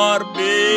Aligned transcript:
maior. 0.00 0.69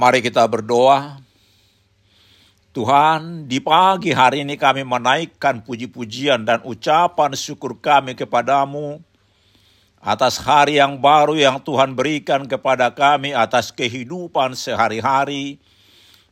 Mari 0.00 0.24
kita 0.24 0.48
berdoa. 0.48 1.20
Tuhan, 2.72 3.44
di 3.44 3.60
pagi 3.60 4.16
hari 4.16 4.48
ini 4.48 4.56
kami 4.56 4.80
menaikkan 4.80 5.60
puji-pujian 5.60 6.40
dan 6.40 6.64
ucapan 6.64 7.36
syukur 7.36 7.76
kami 7.76 8.16
kepadamu 8.16 9.04
atas 10.00 10.40
hari 10.40 10.80
yang 10.80 10.96
baru 10.96 11.36
yang 11.36 11.60
Tuhan 11.60 11.92
berikan 11.92 12.48
kepada 12.48 12.88
kami 12.96 13.36
atas 13.36 13.68
kehidupan 13.68 14.56
sehari-hari, 14.56 15.60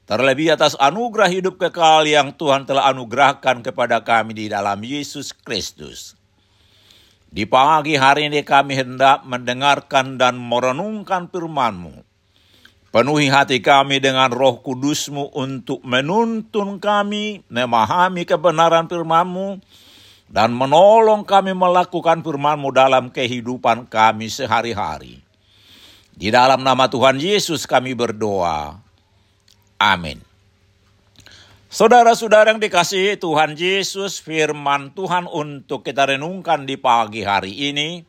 terlebih 0.09 0.57
atas 0.57 0.73
anugerah 0.81 1.29
hidup 1.29 1.61
kekal 1.61 2.09
yang 2.09 2.33
Tuhan 2.33 2.65
telah 2.65 2.89
anugerahkan 2.89 3.61
kepada 3.61 4.01
kami 4.01 4.33
di 4.33 4.47
dalam 4.49 4.81
Yesus 4.81 5.37
Kristus. 5.37 6.17
Di 7.29 7.45
pagi 7.45 8.01
hari 8.01 8.33
ini 8.33 8.41
kami 8.41 8.81
hendak 8.81 9.29
mendengarkan 9.29 10.17
dan 10.17 10.41
merenungkan 10.41 11.29
firman-Mu. 11.29 12.08
Penuhi 12.99 13.31
hati 13.31 13.63
kami 13.63 14.03
dengan 14.03 14.27
roh 14.27 14.59
kudusmu 14.59 15.31
untuk 15.31 15.79
menuntun 15.87 16.83
kami, 16.83 17.47
memahami 17.47 18.27
kebenaran 18.27 18.91
firmanmu, 18.91 19.63
dan 20.27 20.51
menolong 20.51 21.23
kami 21.23 21.55
melakukan 21.55 22.27
firmanmu 22.27 22.75
dalam 22.75 23.07
kehidupan 23.07 23.87
kami 23.87 24.27
sehari-hari. 24.27 25.23
Di 26.11 26.35
dalam 26.35 26.67
nama 26.67 26.91
Tuhan 26.91 27.23
Yesus 27.23 27.71
kami 27.71 27.95
berdoa. 27.95 28.83
Amin. 29.79 30.19
Saudara-saudara 31.71 32.51
yang 32.51 32.59
dikasihi 32.59 33.15
Tuhan 33.15 33.55
Yesus, 33.55 34.19
firman 34.19 34.91
Tuhan 34.91 35.31
untuk 35.31 35.87
kita 35.87 36.11
renungkan 36.11 36.67
di 36.67 36.75
pagi 36.75 37.23
hari 37.23 37.71
ini 37.71 38.03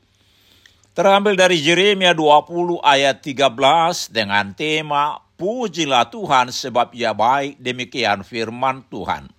Terambil 0.99 1.39
dari 1.39 1.63
Jeremia 1.63 2.11
20 2.11 2.83
ayat 2.83 3.23
13 3.23 4.11
dengan 4.11 4.51
tema 4.51 5.23
Pujilah 5.39 6.11
Tuhan 6.11 6.51
sebab 6.51 6.91
ia 6.91 7.15
baik 7.15 7.55
demikian 7.55 8.19
firman 8.27 8.83
Tuhan. 8.91 9.31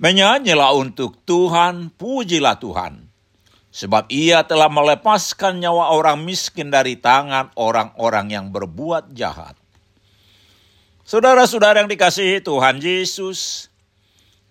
Menyanyilah 0.00 0.72
untuk 0.72 1.20
Tuhan, 1.28 1.92
pujilah 1.92 2.56
Tuhan. 2.56 3.04
Sebab 3.68 4.08
ia 4.08 4.48
telah 4.48 4.72
melepaskan 4.72 5.60
nyawa 5.60 5.92
orang 5.92 6.24
miskin 6.24 6.72
dari 6.72 6.96
tangan 6.96 7.52
orang-orang 7.52 8.32
yang 8.32 8.48
berbuat 8.48 9.12
jahat. 9.12 9.52
Saudara-saudara 11.04 11.84
yang 11.84 11.92
dikasihi 11.92 12.40
Tuhan 12.40 12.80
Yesus, 12.80 13.68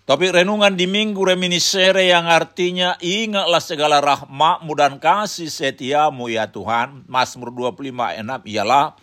Topik 0.01 0.33
renungan 0.33 0.73
di 0.73 0.89
minggu 0.89 1.21
reminiscere 1.21 2.09
yang 2.09 2.25
artinya 2.25 2.97
ingatlah 3.05 3.61
segala 3.61 4.01
rahmatmu 4.01 4.73
dan 4.73 4.97
kasih 4.97 5.45
setiamu 5.45 6.25
ya 6.25 6.49
Tuhan. 6.49 7.05
Mazmur 7.05 7.53
25 7.53 8.17
enam 8.17 8.41
ialah 8.41 8.97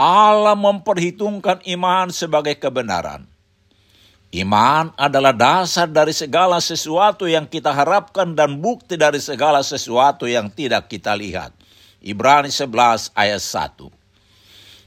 Allah 0.00 0.56
memperhitungkan 0.56 1.60
iman 1.68 2.08
sebagai 2.08 2.56
kebenaran. 2.56 3.28
Iman 4.32 4.92
adalah 4.96 5.32
dasar 5.32 5.88
dari 5.88 6.12
segala 6.12 6.60
sesuatu 6.60 7.24
yang 7.24 7.48
kita 7.48 7.72
harapkan 7.72 8.36
dan 8.36 8.60
bukti 8.60 8.96
dari 8.96 9.20
segala 9.20 9.64
sesuatu 9.64 10.28
yang 10.28 10.52
tidak 10.52 10.92
kita 10.92 11.16
lihat. 11.16 11.52
Ibrani 12.04 12.52
11 12.52 13.16
ayat 13.16 13.40
1. 13.40 13.95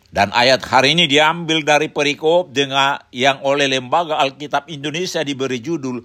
Dan 0.09 0.33
ayat 0.33 0.65
hari 0.65 0.97
ini 0.97 1.05
diambil 1.05 1.61
dari 1.61 1.93
perikop 1.93 2.49
dengan 2.49 2.97
yang 3.13 3.45
oleh 3.45 3.69
Lembaga 3.69 4.17
Alkitab 4.17 4.65
Indonesia 4.65 5.21
diberi 5.21 5.61
judul 5.61 6.01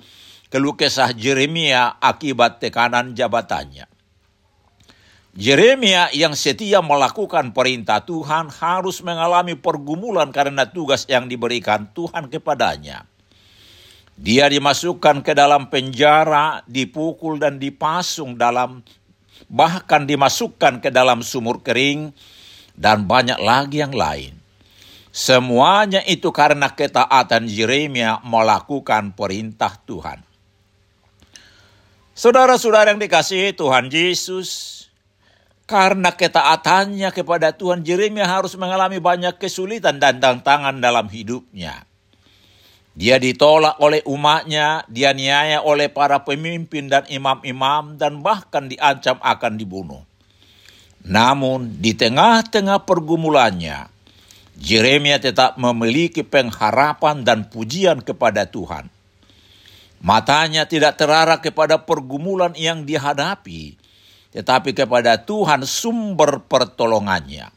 Keluh 0.52 0.76
Kesah 0.76 1.16
Jeremia 1.16 1.96
akibat 2.04 2.60
tekanan 2.60 3.16
jabatannya. 3.16 3.88
Yeremia 5.34 6.14
yang 6.14 6.38
setia 6.38 6.78
melakukan 6.78 7.50
perintah 7.50 8.06
Tuhan 8.06 8.54
harus 8.54 9.02
mengalami 9.02 9.58
pergumulan 9.58 10.30
karena 10.30 10.62
tugas 10.62 11.10
yang 11.10 11.26
diberikan 11.26 11.90
Tuhan 11.90 12.30
kepadanya. 12.30 13.02
Dia 14.14 14.46
dimasukkan 14.46 15.26
ke 15.26 15.34
dalam 15.34 15.74
penjara, 15.74 16.62
dipukul 16.70 17.42
dan 17.42 17.58
dipasung 17.58 18.38
dalam 18.38 18.86
bahkan 19.50 20.06
dimasukkan 20.06 20.78
ke 20.78 20.94
dalam 20.94 21.18
sumur 21.26 21.66
kering 21.66 22.14
dan 22.75 23.06
banyak 23.06 23.38
lagi 23.38 23.81
yang 23.81 23.94
lain. 23.94 24.35
Semuanya 25.15 26.03
itu 26.11 26.35
karena 26.35 26.75
ketaatan 26.75 27.47
Yeremia 27.47 28.19
melakukan 28.26 29.15
perintah 29.15 29.79
Tuhan. 29.87 30.19
Saudara-saudara 32.15 32.94
yang 32.94 33.03
dikasihi 33.03 33.55
Tuhan 33.55 33.91
Yesus, 33.91 34.82
karena 35.71 36.15
ketaatannya 36.15 37.11
kepada 37.15 37.55
Tuhan, 37.55 37.87
Yeremia 37.87 38.26
harus 38.26 38.59
mengalami 38.59 38.99
banyak 38.99 39.38
kesulitan 39.38 40.03
dan 40.03 40.19
tantangan 40.19 40.79
dalam 40.79 41.06
hidupnya. 41.06 41.87
Dia 42.94 43.19
ditolak 43.19 43.82
oleh 43.82 43.99
umatnya, 44.06 44.87
dia 44.87 45.11
niaya 45.11 45.59
oleh 45.59 45.91
para 45.91 46.23
pemimpin 46.23 46.87
dan 46.87 47.03
imam-imam, 47.11 47.99
dan 47.99 48.23
bahkan 48.23 48.71
diancam 48.71 49.19
akan 49.19 49.59
dibunuh. 49.59 50.06
Namun, 51.04 51.84
di 51.84 51.92
tengah-tengah 51.92 52.88
pergumulannya, 52.88 53.92
Jeremia 54.56 55.20
tetap 55.20 55.60
memiliki 55.60 56.24
pengharapan 56.24 57.20
dan 57.20 57.52
pujian 57.52 58.00
kepada 58.00 58.48
Tuhan. 58.48 58.88
Matanya 60.00 60.64
tidak 60.64 60.96
terarah 60.96 61.40
kepada 61.44 61.84
pergumulan 61.84 62.56
yang 62.56 62.88
dihadapi, 62.88 63.76
tetapi 64.32 64.70
kepada 64.72 65.20
Tuhan 65.20 65.68
sumber 65.68 66.40
pertolongannya. 66.44 67.52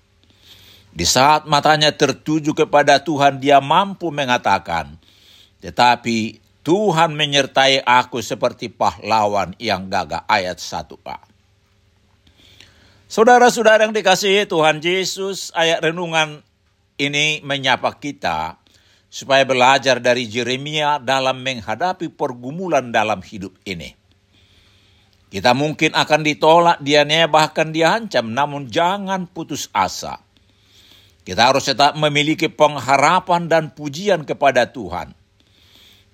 Di 0.92 1.06
saat 1.06 1.46
matanya 1.46 1.94
tertuju 1.94 2.52
kepada 2.58 3.00
Tuhan, 3.00 3.40
dia 3.40 3.64
mampu 3.64 4.12
mengatakan, 4.12 4.98
tetapi 5.62 6.42
Tuhan 6.66 7.16
menyertai 7.16 7.86
aku 7.86 8.20
seperti 8.20 8.68
pahlawan 8.68 9.56
yang 9.56 9.88
gagah. 9.88 10.28
Ayat 10.28 10.60
1a. 10.60 11.37
Saudara-saudara 13.08 13.88
yang 13.88 13.96
dikasihi 13.96 14.52
Tuhan 14.52 14.84
Yesus, 14.84 15.56
ayat 15.56 15.80
renungan 15.80 16.44
ini 17.00 17.40
menyapa 17.40 17.96
kita 17.96 18.60
supaya 19.08 19.48
belajar 19.48 20.04
dari 20.04 20.28
Jeremia 20.28 21.00
dalam 21.00 21.40
menghadapi 21.40 22.12
pergumulan 22.12 22.92
dalam 22.92 23.24
hidup 23.24 23.56
ini. 23.64 23.96
Kita 25.32 25.56
mungkin 25.56 25.96
akan 25.96 26.20
ditolak, 26.20 26.84
dianiaya, 26.84 27.32
bahkan 27.32 27.72
diancam, 27.72 28.28
namun 28.28 28.68
jangan 28.68 29.24
putus 29.32 29.72
asa. 29.72 30.20
Kita 31.24 31.48
harus 31.48 31.64
tetap 31.64 31.96
memiliki 31.96 32.52
pengharapan 32.52 33.48
dan 33.48 33.72
pujian 33.72 34.28
kepada 34.28 34.68
Tuhan. 34.68 35.16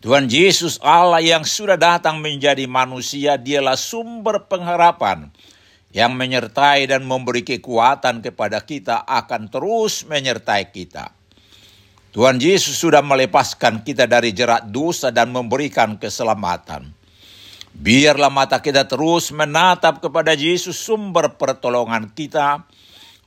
Tuhan 0.06 0.30
Yesus 0.30 0.78
Allah 0.78 1.25
yang 1.25 1.42
sudah 1.42 1.74
datang 1.74 2.22
menjadi 2.22 2.69
manusia, 2.69 3.34
dialah 3.42 3.81
sumber 3.81 4.45
pengharapan 4.45 5.34
yang 5.94 6.18
menyertai 6.18 6.90
dan 6.90 7.06
memberi 7.06 7.45
kekuatan 7.45 8.25
kepada 8.25 8.66
kita 8.66 9.06
akan 9.06 9.48
terus 9.48 10.10
menyertai 10.10 10.74
kita. 10.74 11.13
Tuhan 12.13 12.42
Yesus 12.42 12.78
sudah 12.78 13.01
melepaskan 13.06 13.86
kita 13.86 14.10
dari 14.10 14.34
jerat 14.34 14.69
dosa 14.69 15.13
dan 15.13 15.30
memberikan 15.30 15.98
keselamatan. 15.98 16.90
Biarlah 17.74 18.30
mata 18.30 18.62
kita 18.62 18.86
terus 18.86 19.34
menatap 19.34 20.01
kepada 20.01 20.38
Yesus 20.38 20.78
sumber 20.78 21.38
pertolongan 21.38 22.13
kita, 22.13 22.69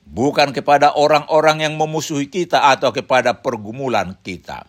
bukan 0.07 0.55
kepada 0.55 0.95
orang-orang 0.95 1.67
yang 1.67 1.75
memusuhi 1.75 2.31
kita 2.31 2.71
atau 2.71 2.95
kepada 2.95 3.43
pergumulan 3.43 4.15
kita 4.23 4.67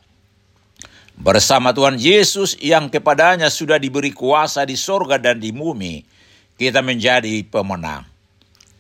bersama 1.17 1.73
Tuhan 1.73 1.97
Yesus 1.97 2.61
yang 2.61 2.94
kepadanya 2.94 3.49
sudah 3.49 3.81
diberi 3.81 4.13
kuasa 4.13 4.63
di 4.69 4.77
sorga 4.77 5.17
dan 5.17 5.41
di 5.41 5.49
bumi, 5.49 6.16
kita 6.57 6.81
menjadi 6.81 7.45
pemenang. 7.48 8.04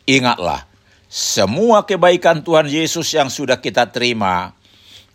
Ingatlah, 0.09 0.65
semua 1.07 1.87
kebaikan 1.87 2.43
Tuhan 2.43 2.67
Yesus 2.67 3.07
yang 3.15 3.31
sudah 3.31 3.61
kita 3.61 3.87
terima, 3.93 4.57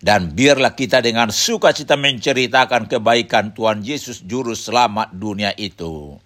dan 0.03 0.33
biarlah 0.35 0.75
kita 0.75 0.99
dengan 0.99 1.31
sukacita 1.31 1.95
menceritakan 1.95 2.91
kebaikan 2.91 3.55
Tuhan 3.55 3.87
Yesus 3.87 4.25
Juru 4.27 4.57
Selamat 4.57 5.15
dunia 5.15 5.55
itu. 5.55 6.19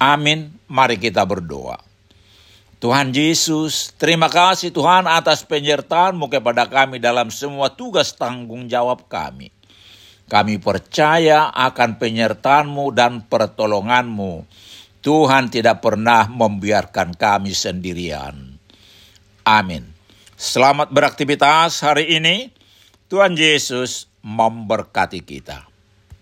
Amin. 0.00 0.56
Mari 0.64 0.96
kita 0.96 1.26
berdoa. 1.28 1.76
Tuhan 2.80 3.12
Yesus, 3.12 3.92
terima 4.00 4.32
kasih 4.32 4.72
Tuhan 4.72 5.04
atas 5.04 5.44
penyertaan-Mu 5.44 6.32
kepada 6.32 6.64
kami 6.64 6.96
dalam 6.96 7.28
semua 7.28 7.68
tugas 7.68 8.16
tanggung 8.16 8.64
jawab 8.72 9.04
kami. 9.04 9.52
Kami 10.24 10.56
percaya 10.56 11.52
akan 11.52 12.00
penyertaanmu 12.00 12.88
dan 12.96 13.20
pertolonganmu. 13.28 14.48
Tuhan 15.00 15.48
tidak 15.48 15.80
pernah 15.80 16.28
membiarkan 16.28 17.16
kami 17.16 17.56
sendirian. 17.56 18.60
Amin. 19.48 19.88
Selamat 20.36 20.92
beraktivitas 20.92 21.80
hari 21.80 22.20
ini. 22.20 22.52
Tuhan 23.08 23.32
Yesus 23.32 24.12
memberkati 24.20 25.24
kita. 25.24 25.69